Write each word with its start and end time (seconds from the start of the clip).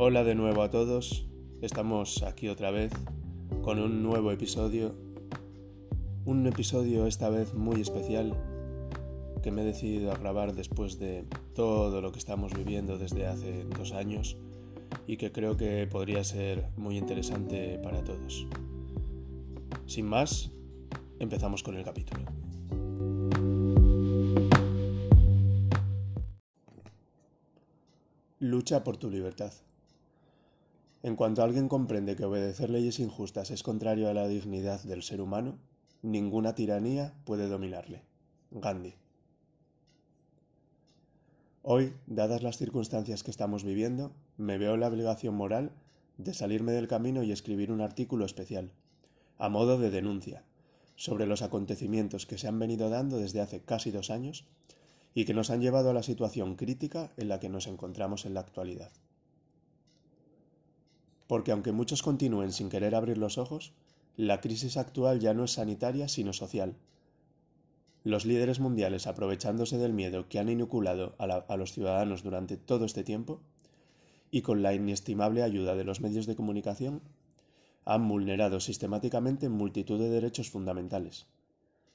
Hola 0.00 0.22
de 0.22 0.36
nuevo 0.36 0.62
a 0.62 0.70
todos, 0.70 1.26
estamos 1.60 2.22
aquí 2.22 2.46
otra 2.46 2.70
vez 2.70 2.92
con 3.62 3.80
un 3.80 4.00
nuevo 4.04 4.30
episodio, 4.30 4.94
un 6.24 6.46
episodio 6.46 7.08
esta 7.08 7.28
vez 7.30 7.52
muy 7.52 7.80
especial 7.80 8.32
que 9.42 9.50
me 9.50 9.62
he 9.62 9.64
decidido 9.64 10.12
a 10.12 10.16
grabar 10.16 10.52
después 10.52 11.00
de 11.00 11.24
todo 11.52 12.00
lo 12.00 12.12
que 12.12 12.20
estamos 12.20 12.54
viviendo 12.54 12.96
desde 12.96 13.26
hace 13.26 13.64
dos 13.64 13.90
años 13.90 14.36
y 15.08 15.16
que 15.16 15.32
creo 15.32 15.56
que 15.56 15.88
podría 15.88 16.22
ser 16.22 16.68
muy 16.76 16.96
interesante 16.96 17.80
para 17.82 18.04
todos. 18.04 18.46
Sin 19.86 20.06
más, 20.06 20.52
empezamos 21.18 21.64
con 21.64 21.74
el 21.74 21.82
capítulo. 21.82 22.22
Lucha 28.38 28.84
por 28.84 28.96
tu 28.96 29.10
libertad. 29.10 29.52
En 31.02 31.14
cuanto 31.14 31.42
alguien 31.42 31.68
comprende 31.68 32.16
que 32.16 32.24
obedecer 32.24 32.70
leyes 32.70 32.98
injustas 32.98 33.50
es 33.50 33.62
contrario 33.62 34.08
a 34.08 34.14
la 34.14 34.26
dignidad 34.26 34.82
del 34.82 35.02
ser 35.02 35.20
humano, 35.20 35.58
ninguna 36.02 36.54
tiranía 36.54 37.14
puede 37.24 37.48
dominarle. 37.48 38.02
Gandhi. 38.50 38.94
Hoy, 41.62 41.92
dadas 42.06 42.42
las 42.42 42.56
circunstancias 42.56 43.22
que 43.22 43.30
estamos 43.30 43.62
viviendo, 43.62 44.12
me 44.36 44.58
veo 44.58 44.76
la 44.76 44.88
obligación 44.88 45.34
moral 45.34 45.70
de 46.16 46.34
salirme 46.34 46.72
del 46.72 46.88
camino 46.88 47.22
y 47.22 47.30
escribir 47.30 47.70
un 47.70 47.80
artículo 47.80 48.24
especial, 48.24 48.72
a 49.38 49.48
modo 49.48 49.78
de 49.78 49.90
denuncia, 49.90 50.42
sobre 50.96 51.26
los 51.26 51.42
acontecimientos 51.42 52.26
que 52.26 52.38
se 52.38 52.48
han 52.48 52.58
venido 52.58 52.90
dando 52.90 53.18
desde 53.18 53.40
hace 53.40 53.60
casi 53.60 53.92
dos 53.92 54.10
años 54.10 54.46
y 55.14 55.26
que 55.26 55.34
nos 55.34 55.50
han 55.50 55.60
llevado 55.60 55.90
a 55.90 55.94
la 55.94 56.02
situación 56.02 56.56
crítica 56.56 57.12
en 57.16 57.28
la 57.28 57.38
que 57.38 57.48
nos 57.48 57.68
encontramos 57.68 58.26
en 58.26 58.34
la 58.34 58.40
actualidad. 58.40 58.90
Porque 61.28 61.52
aunque 61.52 61.70
muchos 61.70 62.02
continúen 62.02 62.50
sin 62.50 62.68
querer 62.68 62.96
abrir 62.96 63.18
los 63.18 63.38
ojos, 63.38 63.72
la 64.16 64.40
crisis 64.40 64.76
actual 64.76 65.20
ya 65.20 65.32
no 65.32 65.44
es 65.44 65.52
sanitaria 65.52 66.08
sino 66.08 66.32
social. 66.32 66.74
Los 68.02 68.26
líderes 68.26 68.58
mundiales, 68.58 69.06
aprovechándose 69.06 69.78
del 69.78 69.92
miedo 69.92 70.28
que 70.28 70.40
han 70.40 70.48
inoculado 70.48 71.14
a, 71.18 71.24
a, 71.24 71.56
los 71.56 71.72
ciudadanos 71.72 72.24
durante 72.24 72.56
todo 72.56 72.84
este 72.84 73.04
tiempo, 73.04 73.40
y 74.32 74.42
con 74.42 74.62
la 74.62 74.74
inestimable 74.74 75.44
ayuda 75.44 75.76
de 75.76 75.84
los 75.84 76.00
medios 76.00 76.26
de 76.26 76.34
comunicación, 76.34 77.02
han 77.84 78.08
vulnerado 78.08 78.58
sistemáticamente 78.58 79.48
multitud 79.48 80.00
de 80.00 80.10
derechos 80.10 80.50
fundamentales, 80.50 81.26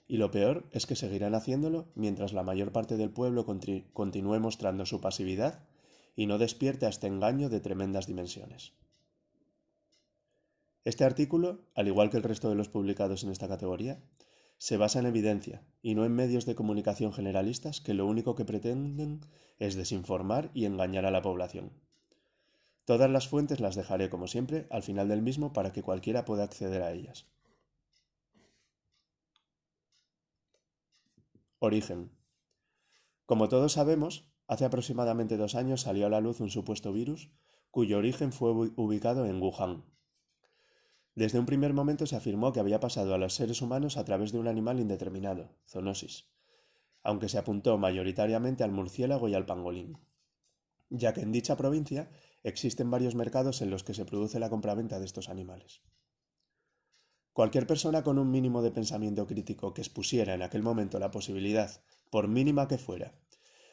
y 0.08 0.18
lo 0.18 0.32
peor 0.32 0.66
es 0.72 0.86
que 0.86 0.96
seguirán 0.96 1.36
haciéndolo 1.36 1.88
mientras 1.96 2.34
la 2.34 2.44
mayor 2.44 2.72
parte 2.72 2.98
del 2.98 3.10
pueblo 3.10 3.46
continúe 3.46 4.40
mostrando 4.40 4.86
su 4.86 5.02
pasividad 5.02 5.64
y 6.16 6.28
no 6.28 6.38
despierte 6.38 6.86
a 6.86 6.90
este 6.90 7.08
engaño 7.08 7.50
de 7.50 7.60
tremendas 7.60 8.06
dimensiones. 8.06 8.74
Este 10.86 11.06
artículo, 11.06 11.62
al 11.76 11.88
igual 11.88 12.10
que 12.10 12.18
el 12.18 12.24
resto 12.24 12.50
de 12.50 12.56
los 12.56 12.68
publicados 12.68 13.24
en 13.24 13.32
esta 13.32 13.48
categoría, 13.48 14.04
se 14.58 14.78
basa 14.78 15.00
en 15.00 15.06
evidencia 15.06 15.66
y 15.82 15.96
no 15.96 16.06
en 16.06 16.14
medios 16.14 16.46
de 16.46 16.56
comunicación 16.56 17.14
generalistas 17.14 17.82
que 17.82 17.94
lo 17.94 18.06
único 18.06 18.36
que 18.36 18.46
pretenden 18.46 19.22
es 19.60 19.76
desinformar 19.76 20.52
y 20.54 20.66
engañar 20.66 21.06
a 21.06 21.12
la 21.12 21.22
población. 21.22 21.72
Todas 22.86 23.10
las 23.10 23.30
fuentes 23.30 23.62
las 23.62 23.76
dejaré, 23.76 24.10
como 24.10 24.28
siempre, 24.28 24.68
al 24.70 24.84
final 24.84 25.08
del 25.08 25.22
mismo 25.22 25.54
para 25.54 25.72
que 25.72 25.84
cualquiera 25.84 26.26
pueda 26.26 26.44
acceder 26.44 26.82
a 26.82 26.92
ellas. 26.92 27.28
Origen. 31.60 32.12
Como 33.26 33.48
todos 33.48 33.72
sabemos, 33.72 34.28
hace 34.48 34.66
aproximadamente 34.66 35.38
dos 35.38 35.56
años 35.56 35.82
salió 35.82 36.08
a 36.08 36.10
la 36.10 36.20
luz 36.20 36.42
un 36.42 36.50
supuesto 36.50 36.92
virus 36.92 37.30
cuyo 37.72 37.98
origen 37.98 38.34
fue 38.34 38.52
ubicado 38.52 39.26
en 39.26 39.42
Wuhan. 39.42 39.86
Desde 41.16 41.38
un 41.38 41.46
primer 41.46 41.74
momento 41.74 42.08
se 42.08 42.16
afirmó 42.16 42.54
que 42.54 42.60
había 42.60 42.80
pasado 42.80 43.14
a 43.14 43.18
los 43.18 43.36
seres 43.36 43.62
humanos 43.62 43.98
a 43.98 44.06
través 44.06 44.32
de 44.32 44.40
un 44.40 44.48
animal 44.48 44.80
indeterminado, 44.80 45.56
zoonosis, 45.68 46.26
aunque 47.04 47.30
se 47.30 47.38
apuntó 47.38 47.78
mayoritariamente 47.78 48.64
al 48.64 48.72
murciélago 48.72 49.30
y 49.30 49.36
al 49.36 49.46
pangolín, 49.46 50.00
ya 50.90 51.14
que 51.14 51.22
en 51.22 51.32
dicha 51.32 51.56
provincia 51.56 52.10
existen 52.44 52.90
varios 52.90 53.14
mercados 53.14 53.62
en 53.62 53.70
los 53.70 53.84
que 53.84 53.94
se 53.94 54.06
produce 54.06 54.40
la 54.40 54.50
compraventa 54.50 55.00
de 55.00 55.06
estos 55.06 55.30
animales. 55.30 55.82
Cualquier 57.32 57.66
persona 57.68 58.04
con 58.04 58.20
un 58.20 58.32
mínimo 58.32 58.62
de 58.62 58.72
pensamiento 58.72 59.26
crítico 59.26 59.74
que 59.74 59.82
expusiera 59.82 60.34
en 60.34 60.44
aquel 60.44 60.62
momento 60.62 61.00
la 61.00 61.12
posibilidad, 61.12 61.84
por 62.12 62.28
mínima 62.28 62.68
que 62.68 62.78
fuera, 62.78 63.16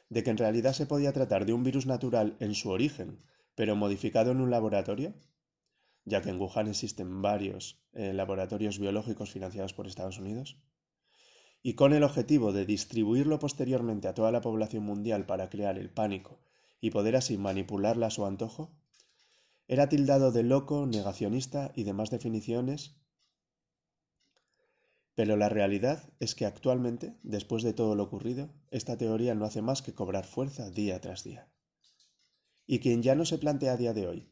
de 0.08 0.22
que 0.22 0.30
en 0.30 0.38
realidad 0.38 0.72
se 0.72 0.86
podía 0.86 1.12
tratar 1.12 1.46
de 1.46 1.52
un 1.52 1.62
virus 1.62 1.86
natural 1.86 2.36
en 2.40 2.54
su 2.54 2.70
origen, 2.70 3.22
pero 3.54 3.76
modificado 3.76 4.30
en 4.30 4.40
un 4.40 4.50
laboratorio, 4.50 5.14
ya 6.10 6.20
que 6.20 6.28
en 6.28 6.38
Wuhan 6.38 6.68
existen 6.68 7.22
varios 7.22 7.80
eh, 7.92 8.12
laboratorios 8.12 8.78
biológicos 8.78 9.30
financiados 9.30 9.72
por 9.72 9.86
Estados 9.86 10.18
Unidos, 10.18 10.58
y 11.62 11.74
con 11.74 11.92
el 11.92 12.02
objetivo 12.02 12.52
de 12.52 12.66
distribuirlo 12.66 13.38
posteriormente 13.38 14.08
a 14.08 14.14
toda 14.14 14.32
la 14.32 14.42
población 14.42 14.82
mundial 14.84 15.24
para 15.24 15.48
crear 15.48 15.78
el 15.78 15.90
pánico 15.90 16.40
y 16.80 16.90
poder 16.90 17.16
así 17.16 17.38
manipularla 17.38 18.08
a 18.08 18.10
su 18.10 18.26
antojo, 18.26 18.76
era 19.68 19.88
tildado 19.88 20.32
de 20.32 20.42
loco, 20.42 20.86
negacionista 20.86 21.72
y 21.74 21.84
demás 21.84 22.10
definiciones 22.10 23.00
pero 25.20 25.36
la 25.36 25.50
realidad 25.50 26.02
es 26.18 26.34
que 26.34 26.46
actualmente, 26.46 27.14
después 27.22 27.62
de 27.62 27.74
todo 27.74 27.94
lo 27.94 28.04
ocurrido, 28.04 28.54
esta 28.70 28.96
teoría 28.96 29.34
no 29.34 29.44
hace 29.44 29.60
más 29.60 29.82
que 29.82 29.92
cobrar 29.92 30.24
fuerza 30.24 30.70
día 30.70 30.98
tras 31.02 31.24
día. 31.24 31.46
Y 32.66 32.78
quien 32.78 33.02
ya 33.02 33.14
no 33.14 33.26
se 33.26 33.36
plantea 33.36 33.72
a 33.72 33.76
día 33.76 33.92
de 33.92 34.06
hoy 34.06 34.30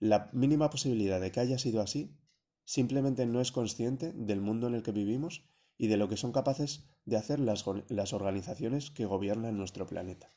la 0.00 0.30
mínima 0.32 0.70
posibilidad 0.70 1.20
de 1.20 1.32
que 1.32 1.40
haya 1.40 1.58
sido 1.58 1.80
así, 1.80 2.16
simplemente 2.64 3.26
no 3.26 3.40
es 3.40 3.52
consciente 3.52 4.12
del 4.12 4.40
mundo 4.40 4.66
en 4.66 4.74
el 4.74 4.82
que 4.82 4.92
vivimos 4.92 5.44
y 5.76 5.86
de 5.86 5.96
lo 5.96 6.08
que 6.08 6.16
son 6.16 6.32
capaces 6.32 6.84
de 7.04 7.16
hacer 7.16 7.40
las, 7.40 7.66
organizaciones 8.12 8.90
que 8.90 9.06
gobiernan 9.06 9.56
nuestro 9.56 9.86
planeta. 9.86 10.28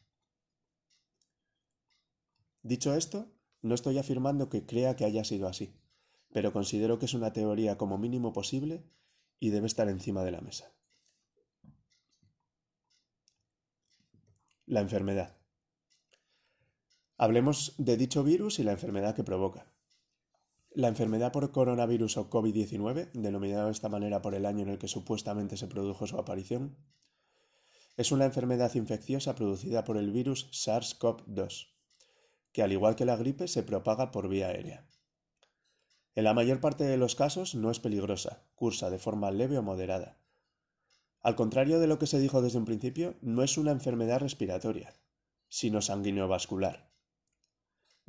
Dicho 2.63 2.95
esto, 2.95 3.31
no 3.61 3.75
estoy 3.75 3.97
afirmando 3.97 4.49
que 4.49 4.65
crea 4.65 4.95
que 4.95 5.05
haya 5.05 5.23
sido 5.23 5.47
así, 5.47 5.75
pero 6.31 6.53
considero 6.53 6.99
que 6.99 7.05
es 7.05 7.13
una 7.13 7.33
teoría 7.33 7.77
como 7.77 7.97
mínimo 7.97 8.33
posible 8.33 8.85
y 9.39 9.49
debe 9.49 9.67
estar 9.67 9.89
encima 9.89 10.23
de 10.23 10.31
la 10.31 10.41
mesa. 10.41 10.71
La 14.67 14.79
enfermedad. 14.79 15.40
Hablemos 17.21 17.75
de 17.77 17.97
dicho 17.97 18.23
virus 18.23 18.57
y 18.57 18.63
la 18.63 18.71
enfermedad 18.71 19.13
que 19.13 19.23
provoca. 19.23 19.67
La 20.71 20.87
enfermedad 20.87 21.31
por 21.31 21.51
coronavirus 21.51 22.17
o 22.17 22.31
COVID-19, 22.31 23.11
denominada 23.13 23.65
de 23.65 23.71
esta 23.71 23.89
manera 23.89 24.23
por 24.23 24.33
el 24.33 24.43
año 24.43 24.63
en 24.63 24.69
el 24.69 24.79
que 24.79 24.87
supuestamente 24.87 25.55
se 25.55 25.67
produjo 25.67 26.07
su 26.07 26.17
aparición, 26.17 26.75
es 27.95 28.11
una 28.11 28.25
enfermedad 28.25 28.73
infecciosa 28.73 29.35
producida 29.35 29.83
por 29.83 29.97
el 29.97 30.09
virus 30.09 30.49
SARS-CoV-2, 30.51 31.67
que 32.53 32.63
al 32.63 32.71
igual 32.71 32.95
que 32.95 33.05
la 33.05 33.17
gripe 33.17 33.47
se 33.47 33.61
propaga 33.61 34.09
por 34.09 34.27
vía 34.27 34.47
aérea. 34.47 34.87
En 36.15 36.23
la 36.23 36.33
mayor 36.33 36.59
parte 36.59 36.85
de 36.85 36.97
los 36.97 37.13
casos 37.13 37.53
no 37.53 37.69
es 37.69 37.79
peligrosa, 37.79 38.41
cursa 38.55 38.89
de 38.89 38.97
forma 38.97 39.29
leve 39.29 39.59
o 39.59 39.61
moderada. 39.61 40.17
Al 41.19 41.35
contrario 41.35 41.79
de 41.79 41.85
lo 41.85 41.99
que 41.99 42.07
se 42.07 42.19
dijo 42.19 42.41
desde 42.41 42.57
un 42.57 42.65
principio, 42.65 43.13
no 43.21 43.43
es 43.43 43.59
una 43.59 43.69
enfermedad 43.69 44.21
respiratoria, 44.21 44.95
sino 45.49 45.83
sanguinovascular. 45.83 46.90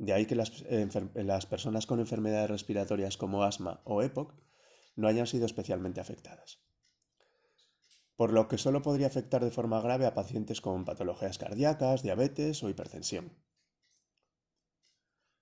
De 0.03 0.11
ahí 0.11 0.25
que 0.25 0.35
las, 0.35 1.45
personas 1.45 1.85
con 1.85 2.01
enfermedades 2.01 2.49
respiratorias 2.49 3.15
como 3.15 3.43
asma 3.43 3.79
o 3.85 4.01
EPOC 4.01 4.33
no 4.97 5.07
hayan 5.07 5.27
sido 5.27 5.45
especialmente 5.45 6.01
afectadas. 6.01 6.59
Por 8.17 8.33
lo 8.33 8.49
que 8.49 8.57
solo 8.57 8.81
podría 8.81 9.07
afectar 9.07 9.41
de 9.41 9.49
forma 9.49 9.79
grave 9.79 10.05
a 10.05 10.13
pacientes 10.13 10.59
con 10.59 10.83
patologías 10.83 11.37
cardíacas, 11.37 12.03
diabetes 12.03 12.61
o 12.63 12.69
hipertensión. 12.69 13.31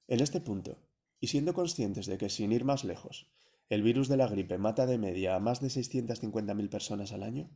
En 0.08 0.20
este 0.20 0.42
punto, 0.42 0.78
y 1.20 1.28
siendo 1.28 1.56
conscientes 1.56 2.06
de 2.06 2.20
que, 2.20 2.30
sin 2.30 2.52
ir 2.52 2.64
más 2.64 2.84
lejos, 2.84 3.32
el 3.68 3.82
virus 3.82 4.10
de 4.10 4.18
la 4.18 4.28
gripe 4.28 4.60
mata 4.60 4.86
de 4.86 5.00
media 5.00 5.36
a 5.36 5.40
más 5.40 5.60
de 5.60 5.70
650.000 5.70 6.70
personas 6.70 7.14
al 7.14 7.24
año, 7.24 7.50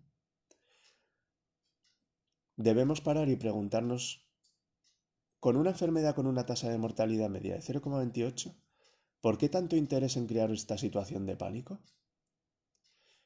debemos 2.55 2.99
parar 2.99 3.29
y 3.29 3.35
preguntarnos, 3.35 4.24
con 5.45 5.57
una 5.57 5.69
enfermedad 5.69 6.15
con 6.15 6.25
una 6.25 6.47
tasa 6.47 6.69
de 6.69 6.79
mortalidad 6.79 7.29
media 7.29 7.53
de 7.53 7.61
0,28, 7.61 8.55
¿por 9.21 9.37
qué 9.37 9.47
tanto 9.47 9.75
interés 9.75 10.17
en 10.17 10.25
crear 10.25 10.49
esta 10.49 10.75
situación 10.75 11.27
de 11.27 11.35
pánico? 11.35 11.77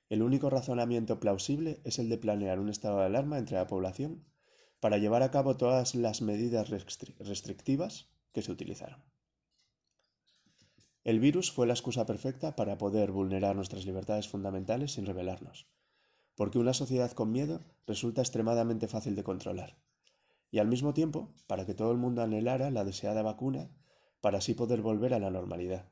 El 0.10 0.22
único 0.22 0.50
razonamiento 0.50 1.22
plausible 1.22 1.80
es 1.86 1.98
el 1.98 2.10
de 2.10 2.18
planear 2.18 2.60
un 2.60 2.68
estado 2.68 3.00
de 3.00 3.06
alarma 3.06 3.38
entre 3.38 3.56
la 3.56 3.68
población 3.68 4.26
para 4.82 4.98
llevar 4.98 5.24
a 5.24 5.32
cabo 5.32 5.56
todas 5.56 5.96
las 5.96 6.22
medidas 6.22 6.68
restrictivas 6.70 8.10
que 8.34 8.42
se 8.42 8.52
utilizaron. 8.52 9.02
El 11.06 11.22
virus 11.22 11.54
fue 11.54 11.68
la 11.68 11.74
excusa 11.74 12.06
perfecta 12.06 12.54
para 12.54 12.78
poder 12.78 13.14
vulnerar 13.14 13.56
nuestras 13.56 13.86
libertades 13.86 14.28
fundamentales 14.28 14.92
sin 14.92 15.06
rebelarnos, 15.06 15.70
porque 16.36 16.60
una 16.60 16.74
sociedad 16.74 17.14
con 17.14 17.32
miedo 17.32 17.62
resulta 17.88 18.20
extremadamente 18.20 18.90
fácil 18.90 19.16
de 19.16 19.24
controlar, 19.24 19.78
y 20.52 20.60
al 20.60 20.68
mismo 20.68 20.94
tiempo, 20.94 21.34
para 21.48 21.66
que 21.66 21.74
todo 21.74 21.92
el 21.92 21.98
mundo 21.98 22.22
anhelara 22.22 22.72
la 22.72 22.84
deseada 22.84 23.22
vacuna 23.22 23.70
para 24.22 24.40
así 24.40 24.54
poder 24.54 24.82
volver 24.82 25.14
a 25.14 25.20
la 25.20 25.30
normalidad. 25.30 25.90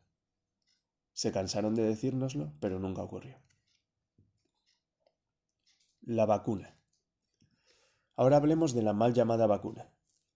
Se 1.14 1.32
cansaron 1.32 1.76
de 1.76 1.84
decírnoslo, 1.84 2.54
pero 2.60 2.80
nunca 2.80 3.02
ocurrió. 3.02 3.38
La 6.02 6.26
vacuna. 6.26 6.76
Ahora 8.16 8.38
hablemos 8.38 8.74
de 8.74 8.82
la 8.82 8.94
mal 8.94 9.14
llamada 9.14 9.46
vacuna. 9.48 9.92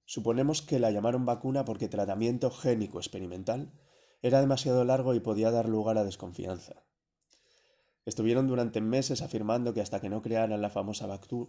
Suponemos 0.06 0.62
que 0.62 0.80
la 0.80 0.92
llamaron 0.92 1.26
vacuna 1.26 1.66
porque 1.66 1.88
tratamiento 1.88 2.52
génico 2.52 3.00
experimental 3.00 3.72
era 4.22 4.40
demasiado 4.40 4.84
largo 4.84 5.16
y 5.16 5.20
podía 5.20 5.52
dar 5.52 5.68
lugar 5.68 5.98
a 5.98 6.04
desconfianza. 6.04 6.84
Estuvieron 8.06 8.48
durante 8.48 8.82
meses 8.82 9.22
afirmando 9.22 9.74
que 9.74 9.82
hasta 9.82 10.00
que 10.02 10.10
no 10.10 10.22
crearan 10.22 10.62
la 10.62 10.70
famosa, 10.70 11.08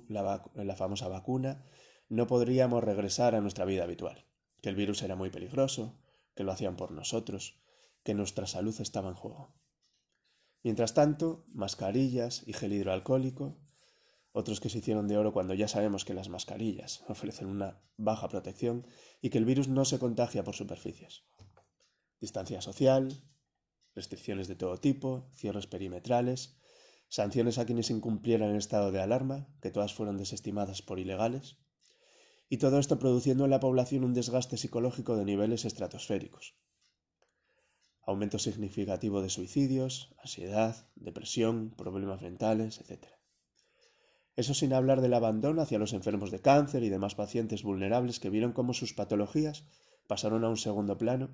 la 0.08 0.76
famosa 0.76 1.08
vacuna 1.08 1.64
no 2.12 2.26
podríamos 2.26 2.84
regresar 2.84 3.34
a 3.34 3.40
nuestra 3.40 3.64
vida 3.64 3.84
habitual, 3.84 4.26
que 4.60 4.68
el 4.68 4.76
virus 4.76 5.02
era 5.02 5.16
muy 5.16 5.30
peligroso, 5.30 5.98
que 6.34 6.44
lo 6.44 6.52
hacían 6.52 6.76
por 6.76 6.92
nosotros, 6.92 7.58
que 8.02 8.12
nuestra 8.12 8.46
salud 8.46 8.78
estaba 8.82 9.08
en 9.08 9.14
juego. 9.14 9.54
Mientras 10.62 10.92
tanto, 10.92 11.46
mascarillas 11.54 12.46
y 12.46 12.52
gel 12.52 12.74
hidroalcohólico, 12.74 13.56
otros 14.32 14.60
que 14.60 14.68
se 14.68 14.78
hicieron 14.78 15.08
de 15.08 15.16
oro 15.16 15.32
cuando 15.32 15.54
ya 15.54 15.68
sabemos 15.68 16.04
que 16.04 16.12
las 16.12 16.28
mascarillas 16.28 17.02
ofrecen 17.08 17.48
una 17.48 17.80
baja 17.96 18.28
protección 18.28 18.86
y 19.22 19.30
que 19.30 19.38
el 19.38 19.46
virus 19.46 19.68
no 19.68 19.86
se 19.86 19.98
contagia 19.98 20.44
por 20.44 20.54
superficies. 20.54 21.22
Distancia 22.20 22.60
social, 22.60 23.24
restricciones 23.94 24.48
de 24.48 24.56
todo 24.56 24.76
tipo, 24.76 25.30
cierres 25.32 25.66
perimetrales, 25.66 26.58
sanciones 27.08 27.56
a 27.56 27.64
quienes 27.64 27.88
incumplieran 27.88 28.50
el 28.50 28.56
estado 28.56 28.92
de 28.92 29.00
alarma, 29.00 29.48
que 29.62 29.70
todas 29.70 29.94
fueron 29.94 30.18
desestimadas 30.18 30.82
por 30.82 30.98
ilegales, 30.98 31.61
y 32.52 32.58
todo 32.58 32.78
esto 32.78 32.98
produciendo 32.98 33.46
en 33.46 33.50
la 33.50 33.60
población 33.60 34.04
un 34.04 34.12
desgaste 34.12 34.58
psicológico 34.58 35.16
de 35.16 35.24
niveles 35.24 35.64
estratosféricos. 35.64 36.54
Aumento 38.04 38.38
significativo 38.38 39.22
de 39.22 39.30
suicidios, 39.30 40.14
ansiedad, 40.22 40.86
depresión, 40.94 41.70
problemas 41.70 42.20
mentales, 42.20 42.78
etc. 42.82 43.06
Eso 44.36 44.52
sin 44.52 44.74
hablar 44.74 45.00
del 45.00 45.14
abandono 45.14 45.62
hacia 45.62 45.78
los 45.78 45.94
enfermos 45.94 46.30
de 46.30 46.42
cáncer 46.42 46.82
y 46.82 46.90
demás 46.90 47.14
pacientes 47.14 47.62
vulnerables 47.62 48.20
que 48.20 48.28
vieron 48.28 48.52
cómo 48.52 48.74
sus 48.74 48.92
patologías 48.92 49.64
pasaron 50.06 50.44
a 50.44 50.50
un 50.50 50.58
segundo 50.58 50.98
plano 50.98 51.30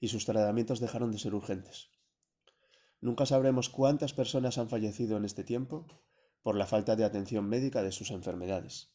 y 0.00 0.08
sus 0.08 0.26
tratamientos 0.26 0.80
dejaron 0.80 1.12
de 1.12 1.20
ser 1.20 1.36
urgentes. 1.36 1.90
Nunca 3.00 3.26
sabremos 3.26 3.68
cuántas 3.68 4.12
personas 4.12 4.58
han 4.58 4.68
fallecido 4.68 5.16
en 5.18 5.24
este 5.24 5.44
tiempo 5.44 5.86
por 6.42 6.56
la 6.56 6.66
falta 6.66 6.96
de 6.96 7.04
atención 7.04 7.48
médica 7.48 7.84
de 7.84 7.92
sus 7.92 8.10
enfermedades 8.10 8.91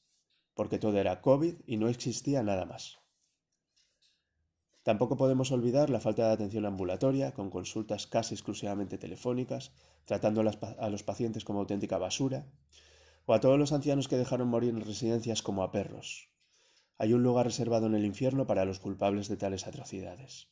porque 0.58 0.80
todo 0.80 0.98
era 0.98 1.22
COVID 1.22 1.56
y 1.68 1.78
no 1.78 1.88
existía 1.88 2.42
nada 2.42 2.66
más. 2.66 2.98
Tampoco 4.82 5.16
podemos 5.16 5.52
olvidar 5.52 5.90
la 5.92 6.00
falta 6.00 6.28
de 6.28 6.34
atención 6.34 6.66
ambulatoria, 6.66 7.34
con 7.34 7.52
consultas 7.52 8.08
casi 8.08 8.34
exclusivamente 8.34 8.98
telefónicas, 8.98 9.72
tratando 10.06 10.42
a 10.42 10.90
los 10.90 11.04
pacientes 11.04 11.46
como 11.46 11.60
auténtica 11.60 11.98
basura, 11.98 12.48
o 13.26 13.34
a 13.34 13.40
todos 13.40 13.60
los 13.60 13.72
ancianos 13.72 14.08
que 14.08 14.18
dejaron 14.18 14.48
morir 14.48 14.72
en 14.72 14.82
residencias 14.82 15.44
como 15.44 15.62
a 15.62 15.72
perros. 15.72 16.32
Hay 16.98 17.14
un 17.14 17.22
lugar 17.22 17.46
reservado 17.46 17.86
en 17.86 17.94
el 17.94 18.06
infierno 18.06 18.48
para 18.48 18.66
los 18.66 18.80
culpables 18.80 19.28
de 19.28 19.38
tales 19.38 19.68
atrocidades. 19.68 20.48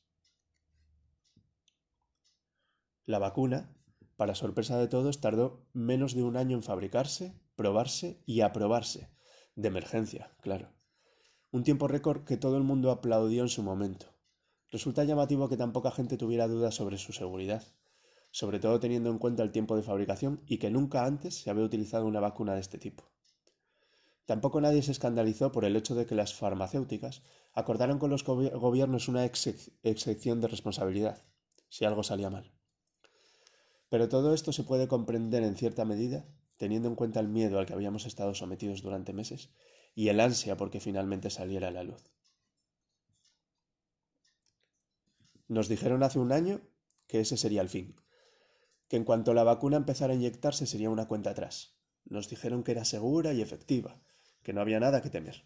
La 3.06 3.18
vacuna, 3.18 3.74
para 4.18 4.36
sorpresa 4.36 4.78
de 4.78 4.88
todos, 4.88 5.20
tardó 5.20 5.66
menos 5.74 6.14
de 6.14 6.24
un 6.24 6.38
año 6.38 6.58
en 6.58 6.64
fabricarse, 6.64 7.34
probarse 7.56 8.22
y 8.26 8.42
aprobarse, 8.42 9.15
de 9.56 9.68
emergencia, 9.68 10.32
claro. 10.42 10.70
Un 11.52 11.64
tiempo 11.64 11.88
récord 11.88 12.26
que 12.26 12.38
todo 12.38 12.58
el 12.58 12.64
mundo 12.64 12.92
aplaudió 12.92 13.42
en 13.44 13.50
su 13.50 13.64
momento. 13.64 14.08
Resulta 14.70 15.04
llamativo 15.04 15.48
que 15.48 15.58
tan 15.58 15.72
poca 15.72 15.92
gente 15.92 16.18
tuviera 16.18 16.48
dudas 16.48 16.76
sobre 16.76 16.98
su 16.98 17.14
seguridad, 17.14 17.64
sobre 18.32 18.60
todo 18.60 18.80
teniendo 18.80 19.10
en 19.10 19.18
cuenta 19.18 19.44
el 19.44 19.52
tiempo 19.52 19.78
de 19.78 19.84
fabricación 19.84 20.42
y 20.46 20.58
que 20.58 20.70
nunca 20.70 21.06
antes 21.06 21.36
se 21.36 21.50
había 21.50 21.64
utilizado 21.64 22.06
una 22.06 22.20
vacuna 22.20 22.54
de 22.54 22.60
este 22.60 22.78
tipo. 22.78 23.06
Tampoco 24.26 24.60
nadie 24.60 24.82
se 24.82 24.92
escandalizó 24.92 25.52
por 25.52 25.66
el 25.66 25.76
hecho 25.76 25.96
de 25.96 26.06
que 26.06 26.16
las 26.16 26.34
farmacéuticas 26.34 27.22
acordaron 27.54 28.00
con 28.00 28.10
los 28.10 28.26
gobiernos 28.26 29.08
una 29.08 29.24
excepción 29.24 30.42
de 30.42 30.48
responsabilidad, 30.48 31.24
si 31.70 31.86
algo 31.86 32.04
salía 32.04 32.30
mal. 32.30 32.52
Pero 33.88 34.10
todo 34.10 34.34
esto 34.34 34.52
se 34.52 34.64
puede 34.64 34.88
comprender 34.90 35.44
en 35.44 35.56
cierta 35.56 35.86
medida 35.86 36.26
teniendo 36.58 36.88
en 36.88 36.96
cuenta 36.96 37.20
el 37.20 37.28
miedo 37.28 37.60
al 37.60 37.66
que 37.66 37.74
habíamos 37.74 38.06
estado 38.06 38.34
sometidos 38.34 38.82
durante 38.82 39.14
meses 39.14 39.50
y 39.94 40.10
el 40.10 40.20
ansia 40.20 40.58
porque 40.58 40.80
finalmente 40.80 41.30
saliera 41.30 41.70
a 41.70 41.72
la 41.72 41.84
luz. 41.84 42.12
Nos 45.48 45.68
dijeron 45.68 46.04
hace 46.04 46.20
un 46.20 46.32
año 46.32 46.62
que 47.08 47.20
ese 47.20 47.38
sería 47.38 47.62
el 47.62 47.70
fin, 47.70 47.96
que 48.88 48.98
en 48.98 49.04
cuanto 49.04 49.34
la 49.34 49.44
vacuna 49.44 49.78
empezara 49.78 50.14
a 50.14 50.16
inyectarse 50.16 50.66
sería 50.66 50.90
una 50.90 51.08
cuenta 51.08 51.32
atrás. 51.32 51.76
Nos 52.06 52.30
dijeron 52.30 52.64
que 52.64 52.72
era 52.72 52.86
segura 52.86 53.34
y 53.34 53.42
efectiva, 53.42 54.02
que 54.44 54.54
no 54.54 54.62
había 54.62 54.80
nada 54.80 55.02
que 55.02 55.10
temer. 55.10 55.46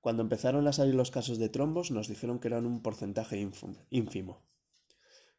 Cuando 0.00 0.22
empezaron 0.22 0.66
a 0.68 0.72
salir 0.72 0.94
los 0.94 1.10
casos 1.10 1.38
de 1.38 1.48
trombos, 1.48 1.90
nos 1.90 2.08
dijeron 2.08 2.38
que 2.38 2.48
eran 2.48 2.66
un 2.66 2.82
porcentaje 2.82 3.38
ínfimo. 3.90 4.42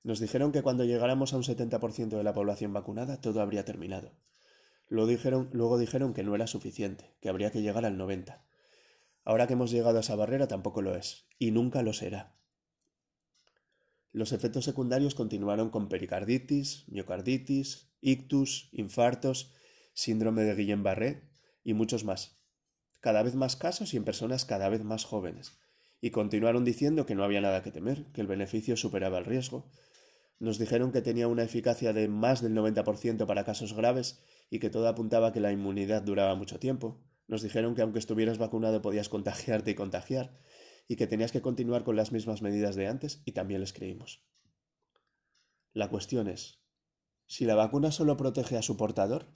Nos 0.04 0.20
dijeron 0.20 0.52
que 0.52 0.64
cuando 0.64 0.84
llegáramos 0.86 1.34
a 1.34 1.38
un 1.38 1.44
70% 1.44 2.10
de 2.18 2.24
la 2.24 2.34
población 2.34 2.74
vacunada, 2.74 3.22
todo 3.22 3.42
habría 3.42 3.66
terminado, 3.66 4.12
dijeron, 4.90 5.50
luego 5.52 5.78
dijeron 5.78 6.14
que 6.14 6.24
no 6.24 6.36
era 6.36 6.48
suficiente, 6.48 7.16
que 7.22 7.30
habría 7.30 7.52
que 7.52 7.62
llegar 7.62 7.86
al 7.86 7.98
90. 7.98 8.46
Ahora 9.24 9.48
que 9.48 9.54
hemos 9.54 9.72
llegado 9.72 9.98
a 9.98 10.02
esa 10.02 10.16
barrera 10.16 10.48
tampoco 10.48 10.82
lo 10.82 10.96
es, 10.96 11.28
y 11.40 11.52
nunca 11.52 11.82
lo 11.82 11.94
será. 11.94 12.36
Los 14.12 14.32
efectos 14.32 14.64
secundarios 14.64 15.14
continuaron 15.14 15.70
con 15.70 15.90
pericarditis, 15.90 16.86
miocarditis, 16.88 17.90
ictus, 18.00 18.70
infartos, 18.72 19.54
síndrome 19.94 20.44
de 20.44 20.56
Guillain-Barré 20.56 21.24
y 21.64 21.74
muchos 21.74 22.06
más. 22.06 22.38
Cada 23.02 23.24
vez 23.24 23.36
más 23.36 23.56
casos 23.56 23.94
y 23.94 23.98
en 23.98 24.06
personas 24.06 24.46
cada 24.46 24.70
vez 24.70 24.84
más 24.84 25.04
jóvenes. 25.04 25.58
Y 26.00 26.12
continuaron 26.12 26.64
diciendo 26.64 27.06
que 27.06 27.16
no 27.16 27.24
había 27.24 27.42
nada 27.42 27.62
que 27.62 27.72
temer, 27.72 28.06
que 28.14 28.22
el 28.22 28.28
beneficio 28.28 28.78
superaba 28.78 29.18
el 29.18 29.26
riesgo. 29.26 29.70
Nos 30.40 30.60
dijeron 30.60 30.92
que 30.92 31.02
tenía 31.02 31.28
una 31.28 31.44
eficacia 31.44 31.94
de 31.94 32.08
más 32.08 32.42
del 32.42 32.54
90% 32.54 33.26
para 33.26 33.46
casos 33.46 33.74
graves 33.74 34.22
y 34.50 34.60
que 34.60 34.70
todo 34.70 34.88
apuntaba 34.88 35.28
a 35.28 35.32
que 35.32 35.40
la 35.40 35.52
inmunidad 35.52 36.04
duraba 36.04 36.36
mucho 36.36 36.60
tiempo. 36.60 37.02
Nos 37.28 37.42
dijeron 37.42 37.74
que 37.74 37.82
aunque 37.82 38.00
estuvieras 38.00 38.38
vacunado 38.38 38.82
podías 38.82 39.10
contagiarte 39.10 39.72
y 39.72 39.75
contagiar, 39.75 40.38
y 40.88 40.98
que 40.98 41.08
tenías 41.08 41.32
que 41.32 41.42
continuar 41.42 41.84
con 41.84 41.96
las 41.96 42.12
mismas 42.12 42.42
medidas 42.42 42.75
de 42.75 42.88
antes, 42.88 43.22
y 43.25 43.32
también 43.32 43.62
les 43.62 43.74
creímos. 43.74 44.24
La 45.74 45.89
cuestión 45.89 46.27
es, 46.27 46.60
si 47.25 47.46
la 47.46 47.56
vacuna 47.56 47.92
solo 47.92 48.18
protege 48.18 48.58
a 48.58 48.62
su 48.62 48.77
portador, 48.77 49.27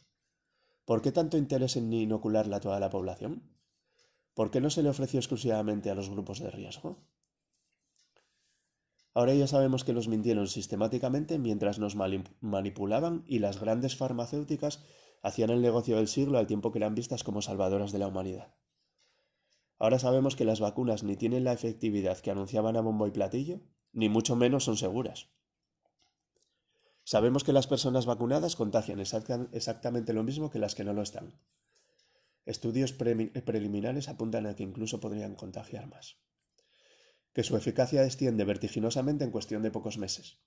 ¿por 0.86 1.01
qué 1.01 1.12
tanto 1.12 1.38
interés 1.38 1.75
en 1.75 1.91
inocularla 1.91 2.58
a 2.58 2.60
toda 2.60 2.79
la 2.79 2.89
población? 2.89 3.50
¿Por 4.36 4.51
qué 4.51 4.62
no 4.62 4.70
se 4.70 4.84
le 4.84 4.89
ofreció 4.89 5.20
exclusivamente 5.20 5.89
a 5.89 5.96
los 5.96 6.10
grupos 6.10 6.39
de 6.39 6.51
riesgo? 6.51 7.03
Ahora 9.13 9.34
ya 9.34 9.48
sabemos 9.48 9.84
que 9.84 9.94
nos 9.94 10.08
mintieron 10.08 10.48
sistemáticamente 10.48 11.39
mientras 11.39 11.80
nos 11.80 11.96
manipulaban 11.96 13.24
y 13.28 13.39
las 13.39 13.60
grandes 13.60 13.96
farmacéuticas 13.96 14.84
hacían 15.24 15.50
el 15.50 15.62
negocio 15.62 15.98
del 15.98 16.08
siglo 16.08 16.38
al 16.38 16.48
tiempo 16.48 16.72
que 16.72 16.80
eran 16.80 16.96
vistas 16.96 17.24
como 17.24 17.42
salvadoras 17.42 17.92
de 17.92 18.00
la 18.00 18.08
humanidad. 18.08 18.54
Ahora 19.80 19.98
sabemos 19.98 20.36
que 20.36 20.46
las 20.46 20.60
vacunas 20.60 21.04
ni 21.04 21.16
tienen 21.16 21.44
la 21.44 21.54
efectividad 21.54 22.20
que 22.20 22.32
anunciaban 22.32 22.78
a 22.78 22.82
bombo 22.82 23.08
y 23.08 23.12
platillo, 23.12 23.62
ni 23.94 24.10
mucho 24.10 24.36
menos 24.36 24.66
son 24.66 24.78
seguras. 24.78 25.30
Sabemos 27.04 27.44
que 27.44 27.54
las 27.54 27.66
personas 27.66 28.06
vacunadas 28.06 28.56
contagian 28.56 29.00
exactamente 29.00 30.13
lo 30.13 30.24
mismo 30.24 30.51
que 30.51 30.60
las 30.60 30.75
que 30.75 30.84
no 30.84 30.94
lo 30.94 31.01
están. 31.01 31.34
Estudios 32.46 32.94
preliminares 32.94 34.10
apuntan 34.10 34.46
a 34.46 34.56
que 34.56 34.63
incluso 34.63 35.00
podrían 35.00 35.36
contagiar 35.36 35.88
más 35.88 36.18
que 37.33 37.43
su 37.43 37.55
eficacia 37.55 38.01
desciende 38.01 38.43
vertiginosamente 38.43 39.24
en 39.24 39.31
cuestión 39.31 39.63
de 39.63 39.71
pocos 39.71 39.98
meses. 39.98 40.39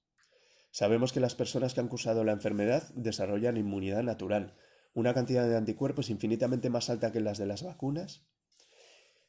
Sabemos 0.70 1.12
que 1.12 1.20
las 1.20 1.34
personas 1.34 1.74
que 1.74 1.80
han 1.80 1.88
cursado 1.88 2.24
la 2.24 2.32
enfermedad 2.32 2.88
desarrollan 2.94 3.56
inmunidad 3.56 4.02
natural, 4.02 4.56
una 4.94 5.14
cantidad 5.14 5.48
de 5.48 5.56
anticuerpos 5.56 6.10
infinitamente 6.10 6.70
más 6.70 6.90
alta 6.90 7.12
que 7.12 7.20
las 7.20 7.38
de 7.38 7.46
las 7.46 7.62
vacunas 7.62 8.26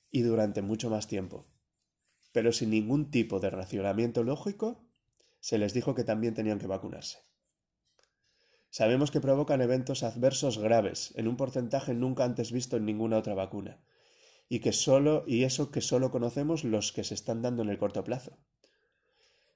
y 0.09 0.21
durante 0.21 0.61
mucho 0.61 0.89
más 0.89 1.07
tiempo. 1.07 1.47
Pero 2.31 2.51
sin 2.51 2.69
ningún 2.69 3.11
tipo 3.11 3.39
de 3.39 3.49
racionamiento 3.49 4.23
lógico, 4.23 4.85
se 5.39 5.57
les 5.57 5.73
dijo 5.73 5.95
que 5.95 6.03
también 6.03 6.33
tenían 6.33 6.59
que 6.59 6.67
vacunarse. 6.67 7.19
Sabemos 8.69 9.11
que 9.11 9.21
provocan 9.21 9.61
eventos 9.61 10.01
adversos 10.01 10.57
graves, 10.57 11.13
en 11.15 11.27
un 11.27 11.37
porcentaje 11.37 11.93
nunca 11.93 12.23
antes 12.23 12.51
visto 12.51 12.77
en 12.77 12.85
ninguna 12.85 13.17
otra 13.17 13.35
vacuna, 13.35 13.83
y 14.49 14.59
que 14.59 14.73
solo 14.73 15.23
y 15.27 15.43
eso 15.43 15.71
que 15.71 15.81
solo 15.81 16.11
conocemos 16.11 16.63
los 16.63 16.91
que 16.91 17.03
se 17.03 17.13
están 17.13 17.41
dando 17.41 17.63
en 17.63 17.69
el 17.69 17.77
corto 17.77 18.03
plazo 18.03 18.37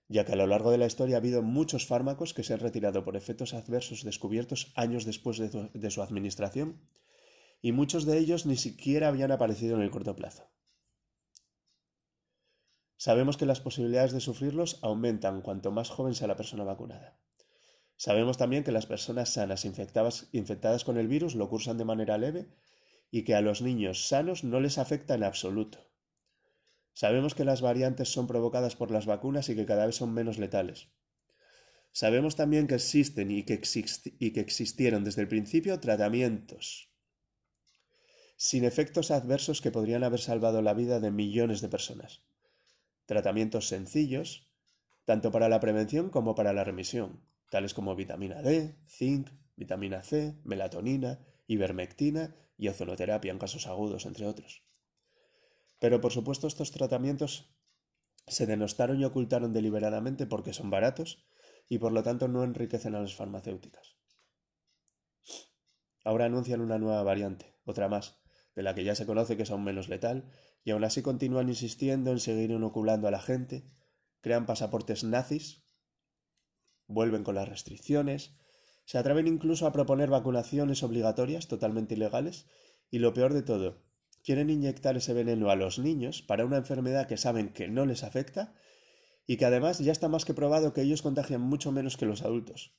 ya 0.10 0.26
que 0.26 0.34
a 0.34 0.36
lo 0.36 0.48
largo 0.48 0.72
de 0.72 0.78
la 0.78 0.86
historia 0.86 1.18
ha 1.18 1.20
habido 1.20 1.42
muchos 1.42 1.86
fármacos 1.86 2.34
que 2.34 2.44
se 2.44 2.54
han 2.54 2.60
retirado 2.60 3.04
por 3.04 3.16
efectos 3.16 3.54
adversos 3.54 4.04
descubiertos 4.04 4.72
años 4.76 5.06
después 5.06 5.38
de, 5.38 5.92
su 5.92 6.02
administración, 6.02 6.82
y 7.62 7.72
muchos 7.72 8.06
de 8.06 8.18
ellos 8.18 8.46
ni 8.46 8.56
siquiera 8.56 9.10
habían 9.10 9.32
aparecido 9.32 9.76
en 9.76 9.82
el 9.82 9.92
corto 9.92 10.16
plazo. 10.16 10.50
Sabemos 12.96 13.38
que 13.38 13.46
las 13.46 13.60
posibilidades 13.60 14.12
de 14.14 14.22
sufrirlos 14.22 14.80
aumentan 14.82 15.42
cuanto 15.42 15.72
más 15.72 15.90
joven 15.90 16.16
sea 16.16 16.28
la 16.28 16.38
persona 16.38 16.64
vacunada. 16.64 17.20
Sabemos 17.96 18.38
también 18.38 18.64
que 18.64 18.72
las 18.72 18.86
personas 18.86 19.30
sanas 19.30 19.66
infectadas 19.66 20.84
con 20.84 20.98
el 20.98 21.08
virus 21.08 21.36
lo 21.36 21.50
cursan 21.50 21.78
de 21.78 21.86
manera 21.86 22.18
leve 22.18 22.48
y 23.12 23.24
que 23.24 23.36
a 23.36 23.42
los 23.42 23.62
niños 23.62 24.08
sanos 24.08 24.44
no 24.44 24.60
les 24.60 24.78
afecta 24.78 25.16
en 25.16 25.24
absoluto. 25.24 25.92
Sabemos 26.94 27.36
que 27.36 27.46
las 27.46 27.62
variantes 27.62 28.10
son 28.10 28.28
provocadas 28.28 28.76
por 28.76 28.92
las 28.92 29.06
vacunas 29.06 29.50
y 29.50 29.56
que 29.56 29.66
cada 29.66 29.86
vez 29.86 29.96
son 29.96 30.14
menos 30.14 30.40
letales. 30.40 30.90
Sabemos 31.92 32.36
también 32.36 32.68
que 32.68 32.76
existen 32.76 33.32
y 33.32 33.44
que, 33.44 33.62
y 34.20 34.32
que 34.32 34.40
existieron 34.40 35.04
desde 35.04 35.22
el 35.22 35.28
principio 35.28 35.80
tratamientos 35.80 36.88
sin 38.38 38.64
efectos 38.64 39.10
adversos 39.10 39.62
que 39.62 39.72
podrían 39.72 40.04
haber 40.04 40.20
salvado 40.20 40.62
la 40.62 40.76
vida 40.76 41.00
de 41.00 41.12
millones 41.12 41.60
de 41.60 41.70
personas. 41.70 42.22
Tratamientos 43.08 43.68
sencillos, 43.68 44.48
tanto 45.06 45.32
para 45.32 45.50
la 45.50 45.60
prevención 45.60 46.10
como 46.10 46.36
para 46.36 46.54
la 46.54 46.64
remisión, 46.64 47.24
tales 47.50 47.74
como 47.74 47.96
vitamina 47.96 48.42
D, 48.44 48.76
zinc, 48.88 49.30
vitamina 49.56 50.04
C, 50.04 50.40
melatonina, 50.44 51.20
ivermectina 51.48 52.36
y 52.58 52.68
ozonoterapia 52.68 53.32
en 53.32 53.40
casos 53.40 53.68
agudos, 53.68 54.06
entre 54.06 54.26
otros. 54.26 54.64
Pero 55.80 56.02
por 56.02 56.12
supuesto 56.12 56.48
estos 56.48 56.72
tratamientos 56.72 57.56
se 58.28 58.46
denostaron 58.46 59.00
y 59.00 59.06
ocultaron 59.06 59.54
deliberadamente 59.54 60.26
porque 60.26 60.54
son 60.54 60.70
baratos 60.70 61.26
y 61.70 61.78
por 61.78 61.92
lo 61.92 62.04
tanto 62.04 62.28
no 62.28 62.44
enriquecen 62.44 62.96
a 62.96 63.02
las 63.02 63.16
farmacéuticas. 63.16 63.96
Ahora 66.04 66.26
anuncian 66.26 66.62
una 66.62 66.78
nueva 66.78 67.04
variante, 67.04 67.56
otra 67.66 67.90
más, 67.90 68.20
de 68.56 68.64
la 68.64 68.74
que 68.74 68.84
ya 68.84 68.96
se 68.96 69.06
conoce 69.06 69.38
que 69.38 69.44
es 69.44 69.52
aún 69.52 69.64
menos 69.64 69.90
letal, 69.90 70.32
y 70.64 70.72
aún 70.72 70.84
así 70.84 71.02
continúan 71.02 71.50
insistiendo 71.50 72.12
en 72.12 72.20
seguir 72.20 72.52
inoculando 72.52 73.08
a 73.08 73.12
la 73.12 73.22
gente, 73.22 73.70
crean 74.22 74.46
pasaportes 74.46 75.04
nazis 75.04 75.68
vuelven 76.88 77.24
con 77.24 77.36
las 77.36 77.48
restricciones, 77.48 78.36
se 78.88 78.98
atreven 78.98 79.28
incluso 79.28 79.68
a 79.68 79.74
proponer 79.74 80.10
vacunaciones 80.10 80.82
obligatorias 80.82 81.50
totalmente 81.50 81.96
ilegales 81.96 82.48
y 82.90 83.00
lo 83.00 83.14
peor 83.14 83.34
de 83.34 83.42
todo, 83.42 83.84
quieren 84.24 84.50
inyectar 84.50 84.96
ese 84.96 85.14
veneno 85.14 85.50
a 85.50 85.58
los 85.58 85.78
niños 85.78 86.22
para 86.22 86.46
una 86.46 86.56
enfermedad 86.56 87.06
que 87.06 87.18
saben 87.18 87.50
que 87.50 87.68
no 87.68 87.86
les 87.86 88.06
afecta 88.06 88.56
y 89.26 89.36
que 89.36 89.44
además 89.44 89.80
ya 89.80 89.92
está 89.92 90.08
más 90.08 90.24
que 90.24 90.34
probado 90.34 90.72
que 90.72 90.84
ellos 90.84 91.02
contagian 91.02 91.42
mucho 91.42 91.74
menos 91.74 91.98
que 91.98 92.06
los 92.06 92.22
adultos. 92.22 92.78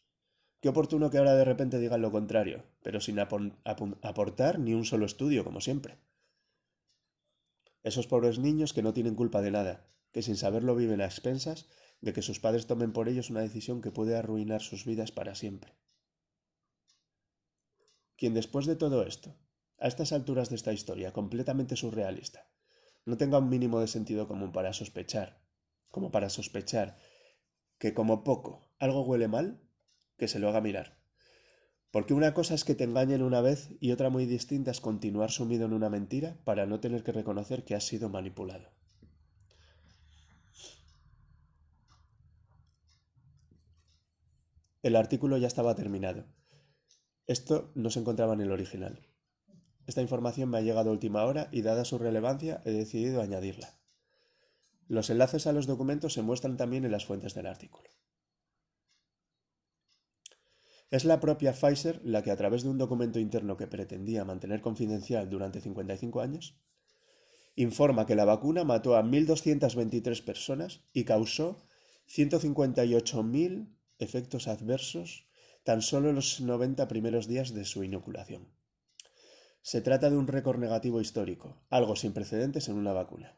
Qué 0.62 0.70
oportuno 0.70 1.10
que 1.10 1.18
ahora 1.18 1.34
de 1.34 1.44
repente 1.44 1.78
digan 1.78 2.00
lo 2.00 2.10
contrario, 2.10 2.64
pero 2.82 3.02
sin 3.02 3.18
aportar 3.18 4.58
ni 4.58 4.72
un 4.72 4.86
solo 4.86 5.04
estudio, 5.04 5.44
como 5.44 5.60
siempre. 5.60 5.98
Esos 7.82 8.06
pobres 8.06 8.38
niños 8.38 8.72
que 8.72 8.82
no 8.82 8.94
tienen 8.94 9.14
culpa 9.14 9.42
de 9.42 9.50
nada, 9.50 9.86
que 10.12 10.22
sin 10.22 10.38
saberlo 10.38 10.74
viven 10.74 11.02
a 11.02 11.04
expensas 11.04 11.68
de 12.00 12.14
que 12.14 12.22
sus 12.22 12.40
padres 12.40 12.66
tomen 12.66 12.94
por 12.94 13.10
ellos 13.10 13.28
una 13.28 13.42
decisión 13.42 13.82
que 13.82 13.90
puede 13.90 14.16
arruinar 14.16 14.62
sus 14.62 14.86
vidas 14.86 15.12
para 15.12 15.34
siempre. 15.34 15.74
Quien 18.18 18.34
después 18.34 18.66
de 18.66 18.74
todo 18.74 19.04
esto, 19.04 19.36
a 19.78 19.86
estas 19.86 20.12
alturas 20.12 20.50
de 20.50 20.56
esta 20.56 20.72
historia 20.72 21.12
completamente 21.12 21.76
surrealista, 21.76 22.50
no 23.04 23.16
tenga 23.16 23.38
un 23.38 23.48
mínimo 23.48 23.78
de 23.78 23.86
sentido 23.86 24.26
común 24.26 24.50
para 24.50 24.72
sospechar, 24.72 25.40
como 25.92 26.10
para 26.10 26.28
sospechar 26.28 26.98
que 27.78 27.94
como 27.94 28.24
poco 28.24 28.72
algo 28.80 29.02
huele 29.02 29.28
mal, 29.28 29.62
que 30.16 30.26
se 30.26 30.40
lo 30.40 30.48
haga 30.48 30.60
mirar. 30.60 30.98
Porque 31.92 32.12
una 32.12 32.34
cosa 32.34 32.54
es 32.54 32.64
que 32.64 32.74
te 32.74 32.82
engañen 32.82 33.22
una 33.22 33.40
vez 33.40 33.70
y 33.78 33.92
otra 33.92 34.10
muy 34.10 34.26
distinta 34.26 34.72
es 34.72 34.80
continuar 34.80 35.30
sumido 35.30 35.66
en 35.66 35.72
una 35.72 35.88
mentira 35.88 36.36
para 36.42 36.66
no 36.66 36.80
tener 36.80 37.04
que 37.04 37.12
reconocer 37.12 37.64
que 37.64 37.76
has 37.76 37.86
sido 37.86 38.08
manipulado. 38.08 38.68
El 44.82 44.96
artículo 44.96 45.38
ya 45.38 45.46
estaba 45.46 45.76
terminado. 45.76 46.24
Esto 47.28 47.70
no 47.74 47.90
se 47.90 48.00
encontraba 48.00 48.32
en 48.32 48.40
el 48.40 48.50
original. 48.50 49.06
Esta 49.86 50.00
información 50.00 50.48
me 50.48 50.56
ha 50.56 50.62
llegado 50.62 50.88
a 50.88 50.92
última 50.94 51.24
hora 51.24 51.50
y 51.52 51.60
dada 51.60 51.84
su 51.84 51.98
relevancia 51.98 52.62
he 52.64 52.72
decidido 52.72 53.20
añadirla. 53.20 53.78
Los 54.88 55.10
enlaces 55.10 55.46
a 55.46 55.52
los 55.52 55.66
documentos 55.66 56.14
se 56.14 56.22
muestran 56.22 56.56
también 56.56 56.86
en 56.86 56.90
las 56.90 57.04
fuentes 57.04 57.34
del 57.34 57.46
artículo. 57.46 57.90
Es 60.90 61.04
la 61.04 61.20
propia 61.20 61.52
Pfizer 61.52 62.00
la 62.02 62.22
que 62.22 62.30
a 62.30 62.36
través 62.36 62.62
de 62.62 62.70
un 62.70 62.78
documento 62.78 63.18
interno 63.18 63.58
que 63.58 63.66
pretendía 63.66 64.24
mantener 64.24 64.62
confidencial 64.62 65.28
durante 65.28 65.60
55 65.60 66.22
años, 66.22 66.56
informa 67.56 68.06
que 68.06 68.16
la 68.16 68.24
vacuna 68.24 68.64
mató 68.64 68.96
a 68.96 69.02
1.223 69.02 70.24
personas 70.24 70.80
y 70.94 71.04
causó 71.04 71.62
158.000 72.08 73.68
efectos 73.98 74.48
adversos 74.48 75.27
tan 75.68 75.82
solo 75.82 76.14
los 76.14 76.40
90 76.40 76.88
primeros 76.88 77.28
días 77.28 77.52
de 77.52 77.66
su 77.66 77.84
inoculación. 77.84 78.48
Se 79.60 79.82
trata 79.82 80.08
de 80.08 80.16
un 80.16 80.26
récord 80.26 80.58
negativo 80.58 80.98
histórico, 80.98 81.60
algo 81.68 81.94
sin 81.94 82.14
precedentes 82.14 82.70
en 82.70 82.76
una 82.76 82.94
vacuna. 82.94 83.36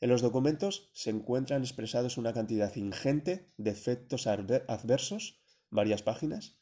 En 0.00 0.08
los 0.08 0.22
documentos 0.22 0.88
se 0.94 1.10
encuentran 1.10 1.60
expresados 1.60 2.16
una 2.16 2.32
cantidad 2.32 2.74
ingente 2.76 3.52
de 3.58 3.70
efectos 3.70 4.26
adversos, 4.26 5.42
varias 5.68 6.00
páginas, 6.00 6.56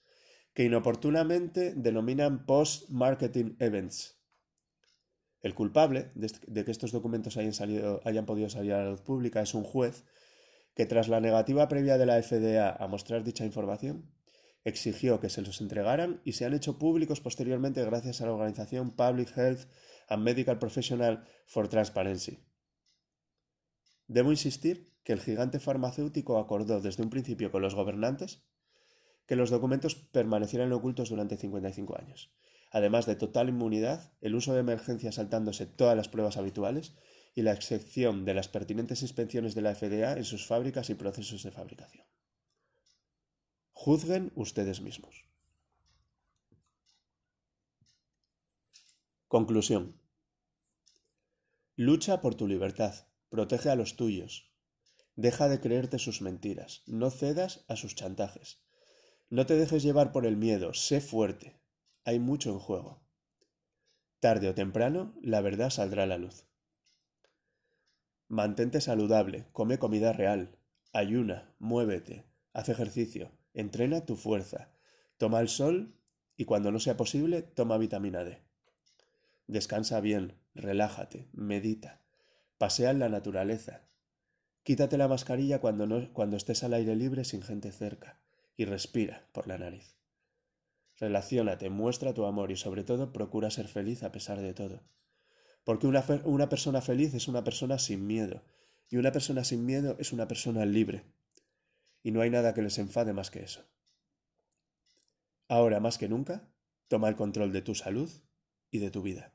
que 0.53 0.65
inoportunamente 0.65 1.73
denominan 1.77 2.45
post-marketing 2.45 3.55
events. 3.61 4.19
El 5.43 5.55
culpable 5.55 6.11
de 6.17 6.65
que 6.65 6.73
estos 6.73 6.91
documentos 6.91 7.37
hayan, 7.37 8.01
hayan 8.05 8.27
podido 8.27 8.49
salir 8.49 8.73
a 8.73 8.83
la 8.83 8.91
luz 8.91 9.03
pública 9.03 9.43
es 9.43 9.55
un 9.55 9.63
juez 9.63 10.05
que 10.75 10.87
tras 10.87 11.07
la 11.07 11.21
negativa 11.21 11.69
previa 11.69 11.99
de 11.99 12.07
la 12.07 12.21
FDA 12.21 12.73
a 12.73 12.89
mostrar 12.89 13.23
dicha 13.23 13.45
información, 13.45 14.16
exigió 14.67 15.21
que 15.21 15.29
se 15.29 15.43
los 15.43 15.61
entregaran 15.61 16.21
y 16.25 16.33
se 16.33 16.45
han 16.45 16.53
hecho 16.53 16.77
públicos 16.77 17.21
posteriormente 17.21 17.85
gracias 17.85 18.21
a 18.21 18.27
la 18.27 18.33
organización 18.33 18.91
Public 18.91 19.31
Health 19.37 19.61
and 20.09 20.25
Medical 20.25 20.59
Professional 20.59 21.25
for 21.47 21.69
Transparency. 21.69 22.41
Debo 24.09 24.33
insistir 24.33 24.93
que 25.05 25.13
el 25.13 25.21
gigante 25.21 25.61
farmacéutico 25.61 26.39
acordó 26.39 26.81
desde 26.81 27.05
un 27.05 27.11
principio 27.11 27.53
con 27.53 27.63
los 27.63 27.77
gobernantes 27.77 28.43
que 29.27 29.37
los 29.37 29.51
documentos 29.51 29.95
permanecieran 29.95 30.73
ocultos 30.73 31.11
durante 31.11 31.37
55 31.37 31.97
años. 31.97 32.35
Además 32.73 33.07
de 33.07 33.15
total 33.15 33.49
inmunidad, 33.49 34.13
el 34.21 34.35
uso 34.35 34.53
de 34.53 34.61
emergencia 34.61 35.13
saltándose 35.13 35.67
todas 35.67 35.97
las 35.97 36.09
pruebas 36.09 36.39
habituales 36.39 36.97
y 37.37 37.43
la 37.43 37.53
excepción 37.53 38.25
de 38.25 38.35
las 38.35 38.49
pertinentes 38.49 39.03
inspecciones 39.03 39.55
de 39.55 39.63
la 39.63 39.77
FDA 39.77 40.15
en 40.15 40.25
sus 40.25 40.45
fábricas 40.45 40.91
y 40.91 40.95
procesos 40.95 41.45
de 41.45 41.53
fabricación. 41.53 42.05
Juzguen 43.87 44.33
ustedes 44.35 44.81
mismos. 44.81 45.29
Conclusión. 49.29 50.01
Lucha 51.77 52.21
por 52.21 52.35
tu 52.35 52.49
libertad, 52.49 53.07
protege 53.29 53.71
a 53.71 53.77
los 53.77 53.95
tuyos. 53.95 54.53
Deja 55.15 55.49
de 55.49 55.61
creerte 55.61 56.01
sus 56.01 56.21
mentiras, 56.21 56.83
no 56.87 57.11
cedas 57.11 57.65
a 57.69 57.77
sus 57.77 57.95
chantajes. 57.95 58.61
No 59.31 59.47
te 59.47 59.55
dejes 59.55 59.85
llevar 59.85 60.11
por 60.11 60.27
el 60.27 60.37
miedo, 60.37 60.75
sé 60.75 61.01
fuerte. 61.01 61.57
Hay 62.03 62.19
mucho 62.19 62.51
en 62.51 62.59
juego. 62.59 63.07
Tarde 64.19 64.49
o 64.49 64.55
temprano, 64.57 65.15
la 65.23 65.43
verdad 65.43 65.71
saldrá 65.71 66.03
a 66.03 66.07
la 66.07 66.19
luz. 66.19 66.49
Mantente 68.27 68.81
saludable, 68.81 69.47
come 69.53 69.79
comida 69.79 70.13
real, 70.13 70.59
ayuna, 70.93 71.55
muévete, 71.61 72.27
haz 72.53 72.69
ejercicio, 72.69 73.31
entrena 73.57 74.05
tu 74.05 74.17
fuerza, 74.17 74.71
toma 75.17 75.41
el 75.41 75.49
sol 75.49 75.95
y 76.37 76.45
cuando 76.45 76.71
no 76.71 76.79
sea 76.79 76.97
posible, 76.97 77.43
toma 77.43 77.79
vitamina 77.79 78.23
D. 78.23 78.43
Descansa 79.47 80.01
bien, 80.01 80.39
relájate, 80.55 81.29
medita, 81.33 82.03
pasea 82.59 82.91
en 82.91 82.99
la 82.99 83.09
naturaleza. 83.09 83.89
Quítate 84.63 84.99
la 84.99 85.09
mascarilla 85.09 85.61
cuando, 85.61 85.87
no, 85.87 86.13
cuando 86.13 86.37
estés 86.37 86.63
al 86.65 86.75
aire 86.75 86.95
libre 86.97 87.25
sin 87.25 87.43
gente 87.43 87.73
cerca 87.73 88.21
y 88.57 88.67
respira 88.67 89.27
por 89.33 89.47
la 89.49 89.57
nariz. 89.57 89.97
Relaciónate, 90.99 91.71
muestra 91.71 92.15
tu 92.15 92.27
amor 92.27 92.51
y 92.51 92.57
sobre 92.57 92.85
todo 92.85 93.13
procura 93.13 93.51
ser 93.51 93.69
feliz 93.69 94.03
a 94.03 94.13
pesar 94.13 94.41
de 94.41 94.55
todo. 94.55 94.83
Porque 95.65 95.87
una, 95.87 96.05
una 96.25 96.49
persona 96.49 96.81
feliz 96.81 97.15
es 97.15 97.29
una 97.29 97.43
persona 97.43 97.79
sin 97.79 98.07
miedo. 98.07 98.43
Y 98.89 98.99
una 98.99 99.13
persona 99.13 99.45
sin 99.45 99.67
miedo 99.67 99.97
es 99.99 100.13
una 100.13 100.29
persona 100.29 100.65
libre. 100.65 101.05
Y 102.07 102.13
no 102.13 102.21
hay 102.21 102.31
nada 102.31 102.55
que 102.55 102.63
les 102.63 102.79
enfade 102.79 103.13
más 103.13 103.33
que 103.33 103.43
eso. 103.43 103.65
Ahora 105.49 105.81
más 105.81 105.99
que 105.99 106.09
nunca, 106.09 106.49
toma 106.87 107.09
el 107.09 107.17
control 107.17 107.53
de 107.53 107.63
tu 107.63 107.75
salud 107.75 108.09
y 108.71 108.79
de 108.79 108.93
tu 108.93 109.03
vida. 109.03 109.33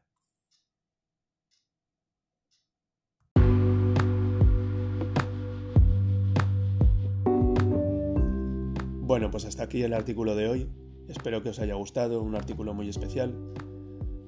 Bueno, 9.02 9.30
pues 9.32 9.44
hasta 9.44 9.64
aquí 9.64 9.84
el 9.84 9.94
artículo 9.94 10.38
de 10.38 10.48
hoy. 10.48 10.72
Espero 11.10 11.44
que 11.44 11.50
os 11.50 11.60
haya 11.60 11.74
gustado, 11.74 12.22
un 12.22 12.36
artículo 12.36 12.74
muy 12.74 12.88
especial 12.88 13.36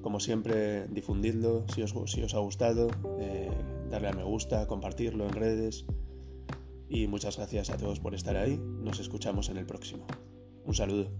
Como 0.02 0.20
siempre, 0.20 0.86
difundidlo 0.88 1.64
si 1.74 1.80
os, 1.80 2.34
ha 2.34 2.38
gustado, 2.40 2.90
eh, 3.18 3.50
darle 3.88 4.08
a 4.08 4.12
me 4.12 4.22
gusta, 4.22 4.66
compartirlo 4.66 5.24
en 5.24 5.32
redes. 5.32 5.86
Y 6.94 7.08
muchas 7.08 7.36
gracias 7.36 7.70
a 7.70 7.76
todos 7.76 7.98
por 7.98 8.14
estar 8.14 8.36
ahí. 8.36 8.56
Nos 8.56 9.00
escuchamos 9.00 9.48
en 9.48 9.56
el 9.56 9.66
próximo. 9.66 10.06
Un 10.64 10.74
saludo. 10.74 11.10